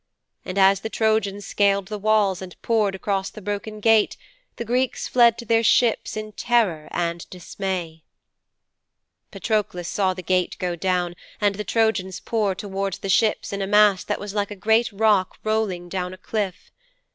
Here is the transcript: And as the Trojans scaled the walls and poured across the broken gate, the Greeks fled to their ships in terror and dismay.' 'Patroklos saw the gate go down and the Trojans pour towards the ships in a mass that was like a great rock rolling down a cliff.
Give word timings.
And 0.43 0.57
as 0.57 0.79
the 0.79 0.89
Trojans 0.89 1.45
scaled 1.45 1.87
the 1.89 1.99
walls 1.99 2.41
and 2.41 2.59
poured 2.63 2.95
across 2.95 3.29
the 3.29 3.39
broken 3.39 3.79
gate, 3.79 4.17
the 4.55 4.65
Greeks 4.65 5.07
fled 5.07 5.37
to 5.37 5.45
their 5.45 5.61
ships 5.63 6.17
in 6.17 6.31
terror 6.31 6.87
and 6.89 7.29
dismay.' 7.29 8.01
'Patroklos 9.29 9.87
saw 9.87 10.15
the 10.15 10.23
gate 10.23 10.55
go 10.57 10.75
down 10.75 11.13
and 11.39 11.53
the 11.53 11.63
Trojans 11.63 12.19
pour 12.19 12.55
towards 12.55 12.97
the 12.97 13.09
ships 13.09 13.53
in 13.53 13.61
a 13.61 13.67
mass 13.67 14.03
that 14.03 14.19
was 14.19 14.33
like 14.33 14.49
a 14.49 14.55
great 14.55 14.91
rock 14.91 15.37
rolling 15.43 15.87
down 15.87 16.15
a 16.15 16.17
cliff. 16.17 16.71